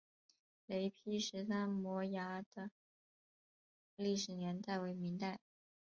[0.65, 2.71] 雷劈石山摩崖的
[3.97, 5.39] 历史年代为明代。